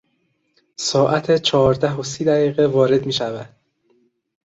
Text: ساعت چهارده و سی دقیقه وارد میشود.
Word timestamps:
ساعت 0.77 1.35
چهارده 1.37 1.91
و 1.93 2.03
سی 2.03 2.25
دقیقه 2.25 2.67
وارد 2.67 3.05
میشود. 3.05 3.55